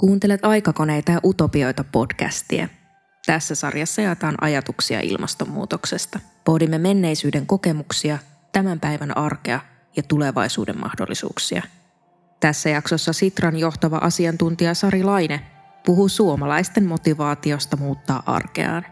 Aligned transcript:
Kuuntelet 0.00 0.44
aikakoneita 0.44 1.12
ja 1.12 1.20
utopioita 1.24 1.84
podcastia. 1.84 2.68
Tässä 3.26 3.54
sarjassa 3.54 4.02
jaetaan 4.02 4.34
ajatuksia 4.40 5.00
ilmastonmuutoksesta. 5.00 6.20
Pohdimme 6.44 6.78
menneisyyden 6.78 7.46
kokemuksia, 7.46 8.18
tämän 8.52 8.80
päivän 8.80 9.16
arkea 9.16 9.60
ja 9.96 10.02
tulevaisuuden 10.02 10.80
mahdollisuuksia. 10.80 11.62
Tässä 12.40 12.70
jaksossa 12.70 13.12
Sitran 13.12 13.56
johtava 13.56 13.96
asiantuntija 13.96 14.74
Sari 14.74 15.02
Laine 15.02 15.46
puhuu 15.86 16.08
suomalaisten 16.08 16.86
motivaatiosta 16.86 17.76
muuttaa 17.76 18.22
arkeaan. 18.26 18.86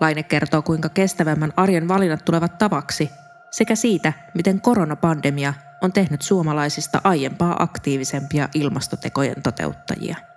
Laine 0.00 0.22
kertoo, 0.22 0.62
kuinka 0.62 0.88
kestävämmän 0.88 1.52
arjen 1.56 1.88
valinnat 1.88 2.24
tulevat 2.24 2.58
tavaksi 2.58 3.08
sekä 3.50 3.74
siitä, 3.74 4.12
miten 4.34 4.60
koronapandemia 4.60 5.54
on 5.82 5.92
tehnyt 5.92 6.22
suomalaisista 6.22 7.00
aiempaa 7.04 7.56
aktiivisempia 7.58 8.48
ilmastotekojen 8.54 9.42
toteuttajia. 9.42 10.33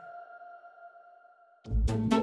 thank 1.88 2.14
you 2.14 2.17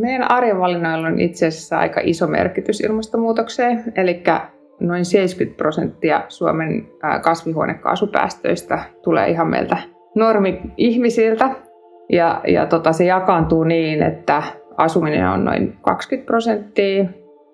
Meidän 0.00 0.30
arjenvalinnoilla 0.30 1.06
on 1.08 1.20
itse 1.20 1.46
asiassa 1.46 1.78
aika 1.78 2.00
iso 2.04 2.26
merkitys 2.26 2.80
ilmastonmuutokseen, 2.80 3.92
eli 3.96 4.22
noin 4.80 5.04
70 5.04 5.56
prosenttia 5.56 6.24
Suomen 6.28 6.88
kasvihuonekaasupäästöistä 7.22 8.78
tulee 9.02 9.30
ihan 9.30 9.48
meiltä 9.48 9.76
normi-ihmisiltä. 10.14 11.50
Ja, 12.12 12.40
ja 12.48 12.66
tota, 12.66 12.92
se 12.92 13.04
jakaantuu 13.04 13.64
niin, 13.64 14.02
että 14.02 14.42
asuminen 14.76 15.28
on 15.28 15.44
noin 15.44 15.76
20 15.82 16.26
prosenttia, 16.26 17.04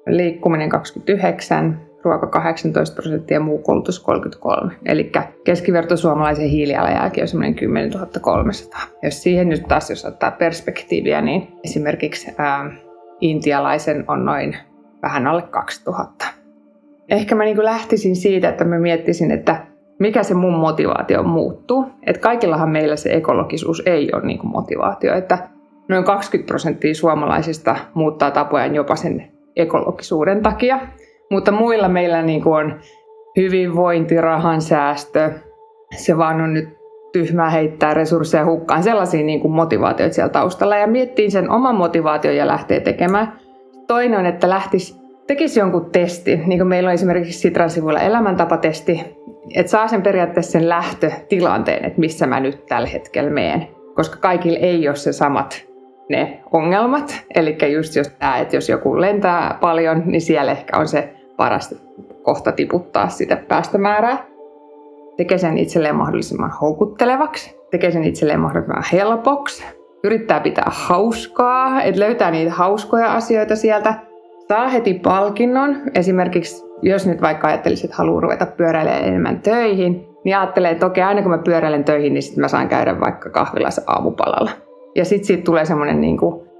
liikkuminen 0.06 0.68
29, 0.68 1.80
ruoka 2.04 2.26
18 2.26 2.94
prosenttia 2.94 3.36
ja 3.36 3.40
muu 3.40 3.58
kulutus 3.58 4.00
33. 4.00 4.72
Eli 4.84 5.12
keskiverto 5.44 5.96
suomalaisen 5.96 6.48
hiilijalanjälki 6.48 7.22
on 7.22 7.28
semmoinen 7.28 7.54
10 7.54 7.92
300. 8.20 8.80
Jos 9.02 9.22
siihen 9.22 9.48
nyt 9.48 9.62
taas, 9.68 9.90
jos 9.90 10.04
ottaa 10.04 10.30
perspektiiviä, 10.30 11.20
niin 11.20 11.48
esimerkiksi 11.64 12.32
ää, 12.38 12.70
intialaisen 13.20 14.04
on 14.08 14.24
noin 14.24 14.56
vähän 15.02 15.26
alle 15.26 15.42
2000. 15.42 16.24
Ehkä 17.08 17.34
mä 17.34 17.44
niin 17.44 17.64
lähtisin 17.64 18.16
siitä, 18.16 18.48
että 18.48 18.64
mä 18.64 18.78
miettisin, 18.78 19.30
että 19.30 19.66
mikä 19.98 20.22
se 20.22 20.34
mun 20.34 20.54
motivaatio 20.54 21.22
muuttuu. 21.22 21.86
Että 22.06 22.22
kaikillahan 22.22 22.70
meillä 22.70 22.96
se 22.96 23.12
ekologisuus 23.12 23.82
ei 23.86 24.10
ole 24.12 24.22
niin 24.22 24.40
motivaatio, 24.42 25.14
että 25.14 25.38
noin 25.88 26.04
20 26.04 26.48
prosenttia 26.48 26.94
suomalaisista 26.94 27.76
muuttaa 27.94 28.30
tapojaan 28.30 28.74
jopa 28.74 28.96
sen 28.96 29.32
ekologisuuden 29.56 30.42
takia. 30.42 30.80
Mutta 31.32 31.52
muilla 31.52 31.88
meillä 31.88 32.22
niin 32.22 32.42
kuin 32.42 32.54
on 32.54 32.80
hyvinvointi, 33.36 34.20
rahan 34.20 34.62
säästö, 34.62 35.30
se 35.96 36.18
vaan 36.18 36.40
on 36.40 36.54
nyt 36.54 36.68
tyhmää 37.12 37.50
heittää 37.50 37.94
resursseja 37.94 38.44
hukkaan, 38.44 38.82
sellaisia 38.82 39.22
niin 39.24 39.40
kuin 39.40 39.52
motivaatioita 39.52 40.14
siellä 40.14 40.32
taustalla. 40.32 40.76
Ja 40.76 40.86
miettii 40.86 41.30
sen 41.30 41.50
oman 41.50 41.74
motivaation 41.74 42.36
ja 42.36 42.46
lähtee 42.46 42.80
tekemään. 42.80 43.32
Toinen 43.86 44.18
on, 44.18 44.26
että 44.26 44.48
lähtisi, 44.48 44.94
tekisi 45.26 45.60
jonkun 45.60 45.90
testi, 45.90 46.36
niin 46.36 46.58
kuin 46.58 46.68
meillä 46.68 46.88
on 46.88 46.94
esimerkiksi 46.94 47.40
Sitran 47.40 47.70
sivuilla 47.70 48.00
elämäntapatesti, 48.00 49.00
että 49.54 49.70
saa 49.70 49.88
sen 49.88 50.02
periaatteessa 50.02 50.52
sen 50.52 50.68
lähtötilanteen, 50.68 51.84
että 51.84 52.00
missä 52.00 52.26
mä 52.26 52.40
nyt 52.40 52.66
tällä 52.66 52.88
hetkellä 52.88 53.30
meen. 53.30 53.68
Koska 53.94 54.16
kaikille 54.16 54.58
ei 54.58 54.88
ole 54.88 54.96
se 54.96 55.12
samat 55.12 55.64
ne 56.10 56.40
ongelmat. 56.52 57.24
Eli 57.34 57.56
just 57.72 57.96
jos, 57.96 58.08
tämä, 58.08 58.38
että 58.38 58.56
jos 58.56 58.68
joku 58.68 59.00
lentää 59.00 59.58
paljon, 59.60 60.02
niin 60.06 60.20
siellä 60.20 60.52
ehkä 60.52 60.78
on 60.78 60.88
se 60.88 61.21
paras 61.42 61.74
kohta 62.22 62.52
tiputtaa 62.52 63.08
sitä 63.08 63.36
päästömäärää. 63.36 64.26
Tekee 65.16 65.38
sen 65.38 65.58
itselleen 65.58 65.96
mahdollisimman 65.96 66.52
houkuttelevaksi, 66.60 67.56
tekee 67.70 67.90
sen 67.90 68.04
itselleen 68.04 68.40
mahdollisimman 68.40 68.84
helpoksi, 68.92 69.64
yrittää 70.04 70.40
pitää 70.40 70.70
hauskaa, 70.70 71.82
että 71.82 72.00
löytää 72.00 72.30
niitä 72.30 72.52
hauskoja 72.52 73.12
asioita 73.12 73.56
sieltä, 73.56 73.94
saa 74.48 74.68
heti 74.68 74.94
palkinnon. 74.94 75.76
Esimerkiksi 75.94 76.64
jos 76.82 77.06
nyt 77.06 77.22
vaikka 77.22 77.48
ajattelisit, 77.48 77.84
että 77.84 77.96
haluaa 77.96 78.20
ruveta 78.20 78.46
pyöräilemään 78.46 79.04
enemmän 79.04 79.40
töihin, 79.40 80.06
niin 80.24 80.36
ajattelee, 80.36 80.70
että 80.70 80.86
okei, 80.86 81.04
aina 81.04 81.22
kun 81.22 81.30
mä 81.30 81.38
pyöräilen 81.38 81.84
töihin, 81.84 82.14
niin 82.14 82.22
sitten 82.22 82.40
mä 82.40 82.48
saan 82.48 82.68
käydä 82.68 83.00
vaikka 83.00 83.30
kahvilassa 83.30 83.82
aamupalalla. 83.86 84.50
Ja 84.94 85.04
sitten 85.04 85.26
siitä 85.26 85.44
tulee 85.44 85.64
semmoinen 85.64 86.00
niin 86.00 86.16
kuin 86.16 86.51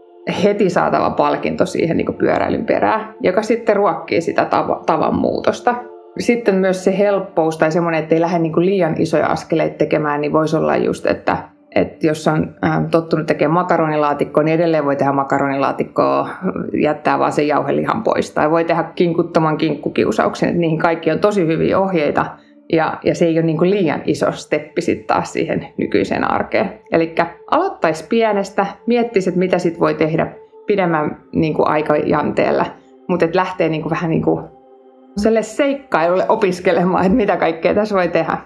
heti 0.45 0.71
saatava 0.71 1.11
palkinto 1.11 1.67
siihen 1.67 1.97
niin 1.97 2.15
pyöräilyn 2.15 2.67
perään, 2.67 3.15
joka 3.21 3.43
sitten 3.43 3.77
ruokkii 3.77 4.21
sitä 4.21 4.43
tav- 4.43 4.85
tavan 4.87 5.15
muutosta. 5.15 5.75
Sitten 6.19 6.55
myös 6.55 6.85
se 6.85 6.99
helppous 6.99 7.59
tai 7.59 7.73
semmoinen, 7.73 8.03
että 8.03 8.15
ei 8.15 8.21
lähde 8.21 8.39
niin 8.39 8.53
liian 8.57 8.95
isoja 8.99 9.27
askeleita 9.27 9.77
tekemään, 9.77 10.21
niin 10.21 10.33
voisi 10.33 10.57
olla 10.57 10.77
just, 10.77 11.07
että, 11.07 11.37
että 11.75 12.07
jos 12.07 12.29
on 12.29 12.55
äh, 12.65 12.85
tottunut 12.91 13.27
tekemään 13.27 13.55
makaronilaatikkoa, 13.55 14.43
niin 14.43 14.55
edelleen 14.55 14.85
voi 14.85 14.97
tehdä 14.97 15.13
makaronilaatikkoa, 15.13 16.29
jättää 16.83 17.19
vaan 17.19 17.33
sen 17.33 17.49
jauhelihan 17.49 18.03
pois. 18.03 18.31
Tai 18.31 18.51
voi 18.51 18.65
tehdä 18.65 18.83
kinkuttoman 18.83 19.57
kinkkukiusauksen, 19.57 20.49
että 20.49 20.61
niihin 20.61 20.79
kaikki 20.79 21.11
on 21.11 21.19
tosi 21.19 21.47
hyviä 21.47 21.79
ohjeita, 21.79 22.27
ja, 22.73 22.99
ja 23.05 23.15
se 23.15 23.25
ei 23.25 23.39
ole 23.39 23.47
niin 23.47 23.59
kuin 23.59 23.71
liian 23.71 24.03
iso 24.05 24.33
steppi 24.33 24.81
sitten 24.81 25.07
taas 25.07 25.33
siihen 25.33 25.69
nykyiseen 25.77 26.31
arkeen. 26.31 26.79
Eli 26.93 27.15
aloittaisi 27.51 28.05
pienestä, 28.09 28.67
miettisi, 28.87 29.29
että 29.29 29.39
mitä 29.39 29.59
sitten 29.59 29.81
voi 29.81 29.95
tehdä 29.95 30.33
pidemmän 30.67 31.23
niin 31.33 31.55
kuin 31.55 31.69
aikajanteella, 31.69 32.67
mutta 33.09 33.25
että 33.25 33.39
lähtee 33.39 33.69
niin 33.69 33.83
kuin 33.83 33.91
vähän 33.91 34.11
niin 34.11 34.23
kuin 34.23 34.45
seikkailulle 35.41 36.27
opiskelemaan, 36.29 37.05
että 37.05 37.17
mitä 37.17 37.37
kaikkea 37.37 37.75
tässä 37.75 37.95
voi 37.95 38.09
tehdä. 38.09 38.37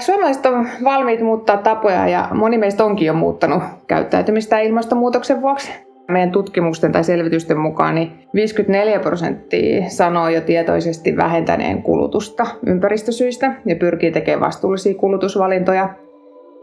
Suomalaiset 0.00 0.46
on 0.46 0.68
valmiit 0.84 1.20
muuttaa 1.20 1.56
tapoja 1.56 2.08
ja 2.08 2.28
moni 2.34 2.58
meistä 2.58 2.84
onkin 2.84 3.06
jo 3.06 3.14
muuttanut 3.14 3.62
käyttäytymistä 3.86 4.58
ilmastonmuutoksen 4.58 5.42
vuoksi. 5.42 5.87
Meidän 6.08 6.32
tutkimusten 6.32 6.92
tai 6.92 7.04
selvitysten 7.04 7.58
mukaan 7.58 7.94
niin 7.94 8.12
54 8.34 9.00
prosenttia 9.00 9.90
sanoo 9.90 10.28
jo 10.28 10.40
tietoisesti 10.40 11.16
vähentäneen 11.16 11.82
kulutusta 11.82 12.46
ympäristösyistä 12.66 13.54
ja 13.66 13.76
pyrkii 13.76 14.10
tekemään 14.12 14.40
vastuullisia 14.40 14.94
kulutusvalintoja. 14.94 15.94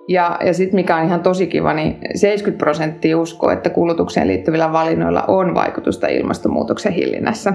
Ja, 0.07 0.37
ja 0.45 0.53
sitten 0.53 0.75
mikä 0.75 0.95
on 0.95 1.05
ihan 1.05 1.23
tosi 1.23 1.47
kiva, 1.47 1.73
niin 1.73 1.97
70 2.15 2.63
prosenttia 2.63 3.17
uskoo, 3.17 3.49
että 3.51 3.69
kulutukseen 3.69 4.27
liittyvillä 4.27 4.71
valinnoilla 4.73 5.23
on 5.27 5.55
vaikutusta 5.55 6.07
ilmastonmuutoksen 6.07 6.93
hillinnässä. 6.93 7.53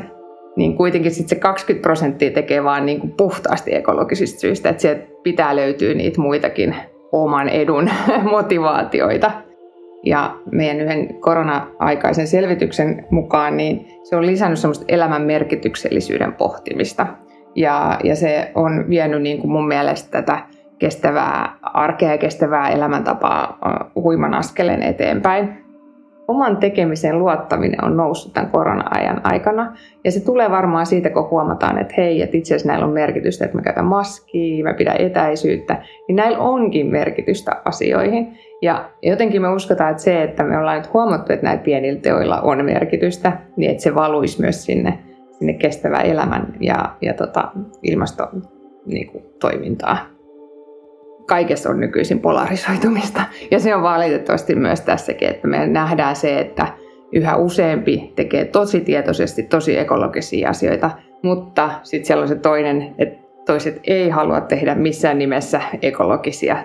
Niin 0.56 0.76
kuitenkin 0.76 1.10
sitten 1.10 1.36
se 1.36 1.40
20 1.40 1.82
prosenttia 1.82 2.30
tekee 2.30 2.64
vaan 2.64 2.86
niin 2.86 3.00
kuin 3.00 3.12
puhtaasti 3.16 3.74
ekologisista 3.74 4.40
syistä, 4.40 4.68
että 4.68 4.82
sieltä 4.82 5.06
pitää 5.22 5.56
löytyä 5.56 5.94
niitä 5.94 6.20
muitakin 6.20 6.76
oman 7.12 7.48
edun 7.48 7.90
motivaatioita. 8.30 9.30
Ja 10.04 10.36
meidän 10.52 10.80
yhden 10.80 11.20
korona-aikaisen 11.20 12.26
selvityksen 12.26 13.06
mukaan 13.10 13.56
niin 13.56 13.88
se 14.02 14.16
on 14.16 14.26
lisännyt 14.26 14.58
semmoista 14.58 14.84
elämän 14.88 15.22
merkityksellisyyden 15.22 16.32
pohtimista. 16.32 17.06
Ja, 17.54 17.98
ja 18.04 18.16
se 18.16 18.50
on 18.54 18.84
vienyt 18.88 19.22
niin 19.22 19.38
kuin 19.38 19.50
mun 19.50 19.68
mielestä 19.68 20.10
tätä 20.10 20.42
kestävää 20.78 21.56
arkea 21.62 22.10
ja 22.10 22.18
kestävää 22.18 22.70
elämäntapaa 22.70 23.58
huiman 23.94 24.34
askeleen 24.34 24.82
eteenpäin 24.82 25.59
oman 26.30 26.56
tekemisen 26.56 27.18
luottaminen 27.18 27.84
on 27.84 27.96
noussut 27.96 28.32
tämän 28.32 28.50
korona-ajan 28.50 29.20
aikana. 29.24 29.76
Ja 30.04 30.12
se 30.12 30.24
tulee 30.24 30.50
varmaan 30.50 30.86
siitä, 30.86 31.10
kun 31.10 31.30
huomataan, 31.30 31.78
että 31.78 31.94
hei, 31.96 32.22
että 32.22 32.36
itse 32.36 32.54
asiassa 32.54 32.68
näillä 32.68 32.86
on 32.86 32.92
merkitystä, 32.92 33.44
että 33.44 33.56
mä 33.56 33.62
käytän 33.62 33.84
maskia, 33.84 34.64
mä 34.64 34.74
pidän 34.74 34.96
etäisyyttä, 34.98 35.82
niin 36.08 36.16
näillä 36.16 36.38
onkin 36.38 36.86
merkitystä 36.86 37.62
asioihin. 37.64 38.38
Ja 38.62 38.90
jotenkin 39.02 39.42
me 39.42 39.48
uskotaan, 39.48 39.90
että 39.90 40.02
se, 40.02 40.22
että 40.22 40.44
me 40.44 40.58
ollaan 40.58 40.76
nyt 40.76 40.92
huomattu, 40.92 41.32
että 41.32 41.46
näillä 41.46 41.62
pienillä 41.62 42.00
teoilla 42.00 42.40
on 42.40 42.64
merkitystä, 42.64 43.32
niin 43.56 43.70
että 43.70 43.82
se 43.82 43.94
valuisi 43.94 44.40
myös 44.40 44.64
sinne, 44.64 44.98
sinne 45.30 45.52
kestävän 45.52 46.06
elämän 46.06 46.54
ja, 46.60 46.96
ja 47.02 47.14
tota, 47.14 47.48
ilmastotoimintaan. 47.82 49.96
Niin 49.96 50.19
kaikessa 51.30 51.70
on 51.70 51.80
nykyisin 51.80 52.20
polarisoitumista. 52.20 53.22
Ja 53.50 53.60
se 53.60 53.74
on 53.74 53.82
valitettavasti 53.82 54.54
myös 54.54 54.80
tässäkin, 54.80 55.28
että 55.28 55.48
me 55.48 55.66
nähdään 55.66 56.16
se, 56.16 56.40
että 56.40 56.66
yhä 57.12 57.36
useampi 57.36 58.12
tekee 58.16 58.44
tosi 58.44 58.80
tietoisesti 58.80 59.42
tosi 59.42 59.78
ekologisia 59.78 60.50
asioita, 60.50 60.90
mutta 61.22 61.70
sitten 61.82 62.06
siellä 62.06 62.22
on 62.22 62.28
se 62.28 62.34
toinen, 62.34 62.94
että 62.98 63.18
toiset 63.46 63.80
ei 63.84 64.08
halua 64.08 64.40
tehdä 64.40 64.74
missään 64.74 65.18
nimessä 65.18 65.60
ekologisia 65.82 66.56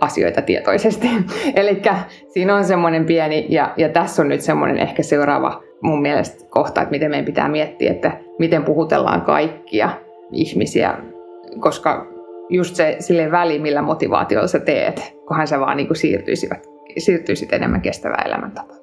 asioita 0.00 0.42
tietoisesti. 0.42 1.08
Eli 1.56 1.82
siinä 2.28 2.56
on 2.56 2.64
semmoinen 2.64 3.06
pieni, 3.06 3.46
ja, 3.48 3.72
ja 3.76 3.88
tässä 3.88 4.22
on 4.22 4.28
nyt 4.28 4.40
semmoinen 4.40 4.78
ehkä 4.78 5.02
seuraava 5.02 5.62
mun 5.82 6.02
mielestä 6.02 6.44
kohta, 6.50 6.82
että 6.82 6.90
miten 6.90 7.10
meidän 7.10 7.26
pitää 7.26 7.48
miettiä, 7.48 7.90
että 7.90 8.12
miten 8.38 8.64
puhutellaan 8.64 9.22
kaikkia 9.22 9.90
ihmisiä, 10.32 10.94
koska 11.60 12.15
just 12.50 12.74
se 12.74 12.96
sille 13.00 13.30
väli, 13.30 13.58
millä 13.58 13.82
motivaatiolla 13.82 14.46
sä 14.46 14.58
teet, 14.58 15.16
kunhan 15.28 15.46
sä 15.46 15.60
vaan 15.60 15.76
niin 15.76 15.86
kuin 15.86 15.96
siirtyisivät, 15.96 16.66
siirtyisit 16.98 17.52
enemmän 17.52 17.80
kestävää 17.80 18.22
elämäntapaa. 18.26 18.76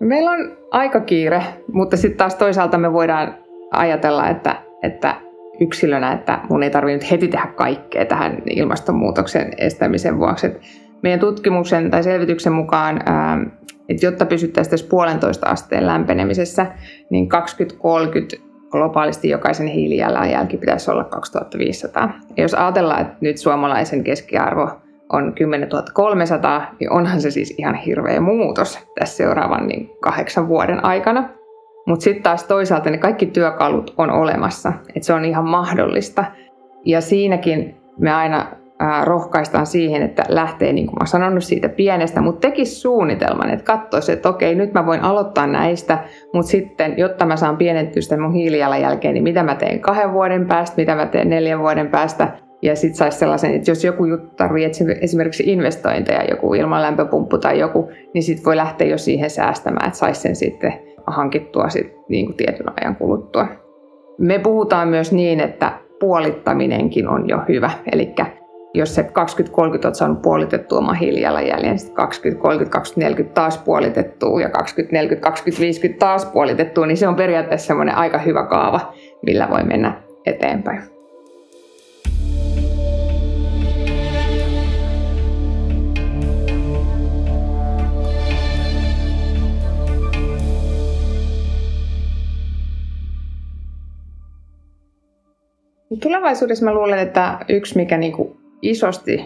Meillä 0.00 0.30
on 0.30 0.56
aika 0.70 1.00
kiire, 1.00 1.42
mutta 1.72 1.96
sitten 1.96 2.18
taas 2.18 2.34
toisaalta 2.34 2.78
me 2.78 2.92
voidaan 2.92 3.34
ajatella, 3.72 4.28
että, 4.28 4.56
että 4.82 5.14
yksilönä, 5.60 6.12
että 6.12 6.40
mun 6.50 6.62
ei 6.62 6.70
tarvitse 6.70 6.94
nyt 6.94 7.10
heti 7.10 7.28
tehdä 7.28 7.46
kaikkea 7.46 8.04
tähän 8.04 8.42
ilmastonmuutoksen 8.50 9.50
estämisen 9.58 10.18
vuoksi. 10.18 10.46
Et 10.46 10.60
meidän 11.02 11.20
tutkimuksen 11.20 11.90
tai 11.90 12.02
selvityksen 12.02 12.52
mukaan, 12.52 13.00
että 13.88 14.06
jotta 14.06 14.26
pysyttäisiin 14.26 14.70
tässä 14.70 14.86
puolentoista 14.90 15.46
asteen 15.46 15.86
lämpenemisessä, 15.86 16.66
niin 17.10 17.28
2030 17.28 18.47
globaalisti 18.70 19.28
jokaisen 19.28 19.66
hiilijalanjälki 19.66 20.56
pitäisi 20.56 20.90
olla 20.90 21.04
2500. 21.04 22.12
Ja 22.36 22.42
jos 22.42 22.54
ajatellaan, 22.54 23.00
että 23.00 23.16
nyt 23.20 23.38
suomalaisen 23.38 24.04
keskiarvo 24.04 24.70
on 25.12 25.32
10 25.34 25.68
300, 25.94 26.74
niin 26.80 26.92
onhan 26.92 27.20
se 27.20 27.30
siis 27.30 27.54
ihan 27.58 27.74
hirveä 27.74 28.20
muutos 28.20 28.78
tässä 28.98 29.16
seuraavan 29.16 29.66
niin 29.66 29.90
kahdeksan 30.00 30.48
vuoden 30.48 30.84
aikana. 30.84 31.28
Mutta 31.86 32.04
sitten 32.04 32.22
taas 32.22 32.44
toisaalta 32.44 32.90
ne 32.90 32.98
kaikki 32.98 33.26
työkalut 33.26 33.94
on 33.98 34.10
olemassa, 34.10 34.72
että 34.94 35.06
se 35.06 35.12
on 35.12 35.24
ihan 35.24 35.48
mahdollista. 35.48 36.24
Ja 36.84 37.00
siinäkin 37.00 37.76
me 37.98 38.12
aina 38.12 38.46
rohkaistaan 39.04 39.66
siihen, 39.66 40.02
että 40.02 40.22
lähtee, 40.28 40.72
niin 40.72 40.86
kuin 40.86 40.96
mä 41.00 41.06
sanonut, 41.06 41.44
siitä 41.44 41.68
pienestä, 41.68 42.20
mutta 42.20 42.48
tekisi 42.48 42.74
suunnitelman, 42.74 43.50
että 43.50 43.64
katsoisi, 43.64 44.12
että 44.12 44.28
okei, 44.28 44.54
nyt 44.54 44.72
mä 44.72 44.86
voin 44.86 45.00
aloittaa 45.00 45.46
näistä, 45.46 45.98
mutta 46.34 46.50
sitten, 46.50 46.94
jotta 46.96 47.26
mä 47.26 47.36
saan 47.36 47.56
pienentyä 47.56 48.02
sitä 48.02 48.20
mun 48.20 48.32
hiilijalanjälkeen, 48.32 49.14
niin 49.14 49.24
mitä 49.24 49.42
mä 49.42 49.54
teen 49.54 49.80
kahden 49.80 50.12
vuoden 50.12 50.46
päästä, 50.46 50.76
mitä 50.76 50.94
mä 50.94 51.06
teen 51.06 51.30
neljän 51.30 51.60
vuoden 51.60 51.88
päästä, 51.88 52.28
ja 52.62 52.76
sitten 52.76 52.96
saisi 52.96 53.18
sellaisen, 53.18 53.54
että 53.54 53.70
jos 53.70 53.84
joku 53.84 54.04
juttu 54.04 54.36
tarvitsee 54.36 54.98
esimerkiksi 55.00 55.42
investointeja, 55.46 56.24
joku 56.30 56.54
ilmanlämpöpumppu 56.54 57.38
tai 57.38 57.58
joku, 57.58 57.90
niin 58.14 58.22
sitten 58.22 58.44
voi 58.44 58.56
lähteä 58.56 58.88
jo 58.88 58.98
siihen 58.98 59.30
säästämään, 59.30 59.86
että 59.86 59.98
saisi 59.98 60.20
sen 60.20 60.36
sitten 60.36 60.74
hankittua 61.06 61.68
sit 61.68 61.92
niin 62.08 62.26
kuin 62.26 62.36
tietyn 62.36 62.66
ajan 62.80 62.96
kuluttua. 62.96 63.46
Me 64.18 64.38
puhutaan 64.38 64.88
myös 64.88 65.12
niin, 65.12 65.40
että 65.40 65.72
puolittaminenkin 66.00 67.08
on 67.08 67.28
jo 67.28 67.38
hyvä. 67.48 67.70
Eli 67.92 68.14
jos 68.74 68.94
se 68.94 69.02
2030 69.02 69.88
on 69.88 69.94
saanut 69.94 70.22
puolitettua 70.22 70.78
oman 70.78 70.96
hiilijalanjäljen, 70.96 71.78
sitten 71.78 71.96
2030, 71.96 72.72
2040 72.72 73.34
taas 73.34 73.58
puolitettua 73.58 74.40
ja 74.40 74.50
2040, 74.50 75.28
2050 75.30 75.98
taas 75.98 76.26
puolitettua, 76.26 76.86
niin 76.86 76.96
se 76.96 77.08
on 77.08 77.16
periaatteessa 77.16 77.66
semmoinen 77.66 77.94
aika 77.94 78.18
hyvä 78.18 78.46
kaava, 78.46 78.92
millä 79.26 79.48
voi 79.50 79.64
mennä 79.64 80.02
eteenpäin. 80.26 80.82
Tulevaisuudessa 96.00 96.64
mä 96.64 96.74
luulen, 96.74 96.98
että 96.98 97.38
yksi 97.48 97.76
mikä 97.76 97.96
niin 97.96 98.12
kuin 98.12 98.37
isosti, 98.62 99.24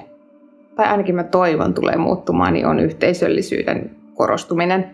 tai 0.77 0.87
ainakin 0.87 1.15
mä 1.15 1.25
toivon 1.25 1.75
tulee 1.75 1.97
muuttumaan, 1.97 2.53
niin 2.53 2.67
on 2.67 2.81
yhteisöllisyyden 2.81 3.91
korostuminen. 4.15 4.91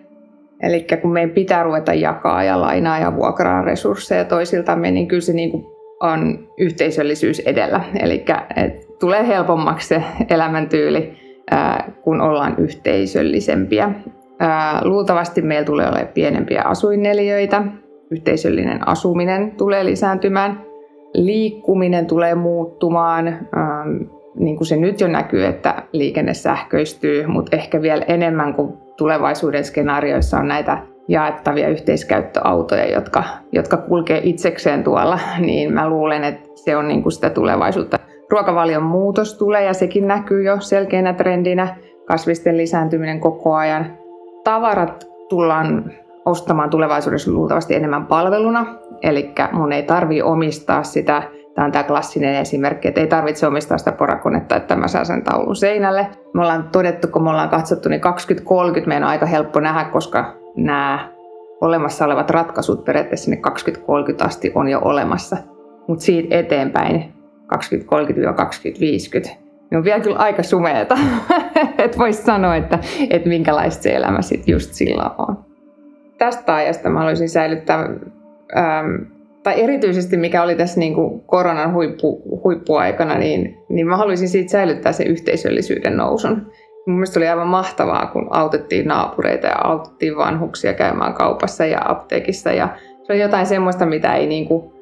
Eli 0.62 0.86
kun 1.02 1.12
meidän 1.12 1.30
pitää 1.30 1.62
ruveta 1.62 1.94
jakaa 1.94 2.44
ja 2.44 2.60
lainaa 2.60 2.98
ja 2.98 3.16
vuokraa 3.16 3.62
resursseja 3.62 4.24
toisiltamme, 4.24 4.90
niin 4.90 5.08
kyllä 5.08 5.20
se 5.20 5.32
niin 5.32 5.50
kuin 5.50 5.66
on 6.00 6.48
yhteisöllisyys 6.58 7.40
edellä. 7.40 7.80
Eli 8.02 8.24
tulee 9.00 9.26
helpommaksi 9.26 9.88
se 9.88 10.02
elämäntyyli, 10.30 11.12
kun 12.02 12.20
ollaan 12.20 12.54
yhteisöllisempiä. 12.58 13.90
Luultavasti 14.84 15.42
meillä 15.42 15.64
tulee 15.64 15.88
olemaan 15.88 16.08
pienempiä 16.14 16.62
asuinneliöitä, 16.62 17.62
yhteisöllinen 18.10 18.88
asuminen 18.88 19.50
tulee 19.56 19.84
lisääntymään– 19.84 20.60
liikkuminen 21.14 22.06
tulee 22.06 22.34
muuttumaan. 22.34 23.38
Niin 24.38 24.56
kuin 24.56 24.66
se 24.66 24.76
nyt 24.76 25.00
jo 25.00 25.08
näkyy, 25.08 25.44
että 25.44 25.82
liikenne 25.92 26.34
sähköistyy, 26.34 27.26
mutta 27.26 27.56
ehkä 27.56 27.82
vielä 27.82 28.04
enemmän 28.08 28.54
kuin 28.54 28.72
tulevaisuuden 28.96 29.64
skenaarioissa 29.64 30.38
on 30.38 30.48
näitä 30.48 30.78
jaettavia 31.08 31.68
yhteiskäyttöautoja, 31.68 32.92
jotka, 32.92 33.24
jotka 33.52 33.76
kulkee 33.76 34.20
itsekseen 34.24 34.84
tuolla, 34.84 35.18
niin 35.38 35.72
mä 35.72 35.88
luulen, 35.88 36.24
että 36.24 36.48
se 36.54 36.76
on 36.76 36.88
niin 36.88 37.02
kuin 37.02 37.12
sitä 37.12 37.30
tulevaisuutta. 37.30 37.98
Ruokavalion 38.30 38.82
muutos 38.82 39.38
tulee 39.38 39.64
ja 39.64 39.74
sekin 39.74 40.06
näkyy 40.06 40.42
jo 40.42 40.60
selkeänä 40.60 41.12
trendinä, 41.12 41.76
kasvisten 42.04 42.56
lisääntyminen 42.56 43.20
koko 43.20 43.54
ajan. 43.54 43.98
Tavarat 44.44 45.06
tullaan 45.28 45.92
ostamaan 46.24 46.70
tulevaisuudessa 46.70 47.30
luultavasti 47.30 47.74
enemmän 47.74 48.06
palveluna, 48.06 48.66
eli 49.02 49.30
mun 49.52 49.72
ei 49.72 49.82
tarvi 49.82 50.22
omistaa 50.22 50.82
sitä, 50.82 51.22
tämä 51.58 51.66
on 51.66 51.72
tämä 51.72 51.84
klassinen 51.84 52.34
esimerkki, 52.34 52.88
että 52.88 53.00
ei 53.00 53.06
tarvitse 53.06 53.46
omistaa 53.46 53.78
sitä 53.78 53.92
porakonetta, 53.92 54.56
että 54.56 54.76
mä 54.76 54.88
saan 54.88 55.06
sen 55.06 55.22
taulun 55.22 55.56
seinälle. 55.56 56.06
Me 56.34 56.40
ollaan 56.40 56.68
todettu, 56.72 57.08
kun 57.08 57.22
me 57.22 57.30
ollaan 57.30 57.48
katsottu, 57.48 57.88
niin 57.88 58.00
2030 58.00 58.88
meidän 58.88 59.02
on 59.02 59.10
aika 59.10 59.26
helppo 59.26 59.60
nähdä, 59.60 59.84
koska 59.84 60.34
nämä 60.56 61.12
olemassa 61.60 62.04
olevat 62.04 62.30
ratkaisut 62.30 62.84
periaatteessa 62.84 63.24
sinne 63.24 63.36
2030 63.36 64.24
asti 64.24 64.52
on 64.54 64.68
jo 64.68 64.80
olemassa. 64.82 65.36
Mutta 65.88 66.04
siitä 66.04 66.36
eteenpäin 66.36 67.12
2030-2050 67.54 69.28
niin 69.70 69.78
on 69.78 69.84
vielä 69.84 70.00
kyllä 70.00 70.18
aika 70.18 70.42
sumeeta, 70.42 70.98
että 71.84 71.98
voisi 71.98 72.22
sanoa, 72.22 72.56
että, 72.56 72.78
että 73.10 73.28
minkälaista 73.28 73.82
se 73.82 73.94
elämä 73.94 74.22
sitten 74.22 74.52
just 74.52 74.72
silloin 74.72 75.10
on 75.18 75.48
tästä 76.18 76.54
ajasta 76.54 76.90
mä 76.90 76.98
haluaisin 76.98 77.28
säilyttää, 77.28 77.78
ähm, 78.56 79.17
tai 79.48 79.62
erityisesti 79.62 80.16
mikä 80.16 80.42
oli 80.42 80.54
tässä 80.54 80.80
niin 80.80 80.94
kuin 80.94 81.20
koronan 81.20 81.74
huippu, 81.74 82.22
huippuaikana, 82.44 83.18
niin, 83.18 83.58
niin 83.68 83.86
mä 83.86 83.96
haluaisin 83.96 84.28
siitä 84.28 84.50
säilyttää 84.50 84.92
sen 84.92 85.06
yhteisöllisyyden 85.06 85.96
nousun. 85.96 86.52
Mun 86.86 86.96
mielestä 86.96 87.20
oli 87.20 87.28
aivan 87.28 87.46
mahtavaa, 87.46 88.06
kun 88.06 88.26
autettiin 88.30 88.88
naapureita 88.88 89.46
ja 89.46 89.58
autettiin 89.64 90.16
vanhuksia 90.16 90.72
käymään 90.72 91.14
kaupassa 91.14 91.66
ja 91.66 91.78
apteekissa. 91.84 92.52
Ja 92.52 92.68
se 93.02 93.12
on 93.12 93.18
jotain 93.18 93.46
semmoista, 93.46 93.86
mitä 93.86 94.14
ei, 94.14 94.26
niin 94.26 94.48
kuin, 94.48 94.72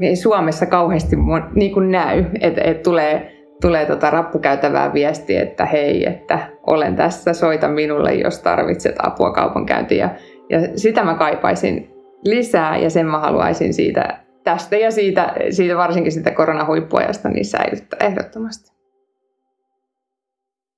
ei 0.00 0.16
Suomessa 0.16 0.66
kauheasti 0.66 1.16
niin 1.54 1.72
kuin 1.72 1.90
näy, 1.90 2.24
että 2.40 2.60
et 2.64 2.82
tulee 2.82 3.32
tulee 3.60 3.86
tota 3.86 4.10
rappukäytävää 4.10 4.92
viestiä, 4.92 5.42
että 5.42 5.64
hei, 5.64 6.08
että 6.08 6.38
olen 6.66 6.96
tässä, 6.96 7.32
soita 7.32 7.68
minulle, 7.68 8.14
jos 8.14 8.42
tarvitset 8.42 8.94
apua 9.02 9.32
kaupankäyntiin. 9.32 10.00
Ja 10.00 10.10
ja 10.50 10.58
sitä 10.76 11.04
mä 11.04 11.14
kaipaisin 11.14 11.95
lisää 12.26 12.78
ja 12.78 12.90
sen 12.90 13.06
mä 13.06 13.18
haluaisin 13.20 13.74
siitä 13.74 14.24
tästä 14.44 14.76
ja 14.76 14.90
siitä, 14.90 15.34
siitä 15.50 15.76
varsinkin 15.76 16.12
siitä 16.12 16.30
koronahuippuajasta 16.30 17.28
niin 17.28 17.44
säilyttää 17.44 18.06
ehdottomasti. 18.06 18.72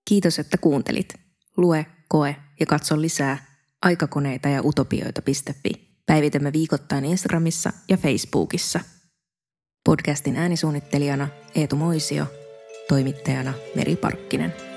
Kiitos, 0.08 0.38
että 0.38 0.58
kuuntelit. 0.58 1.08
Lue, 1.56 1.86
koe 2.08 2.36
ja 2.60 2.66
katso 2.66 3.00
lisää 3.00 3.38
aikakoneita 3.82 4.48
ja 4.48 4.62
utopioita.fi. 4.64 5.70
Päivitämme 6.06 6.52
viikoittain 6.52 7.04
Instagramissa 7.04 7.72
ja 7.88 7.96
Facebookissa. 7.96 8.80
Podcastin 9.84 10.36
äänisuunnittelijana 10.36 11.28
Eetu 11.54 11.76
Moisio, 11.76 12.24
toimittajana 12.88 13.52
Meri 13.74 13.96
Parkkinen. 13.96 14.67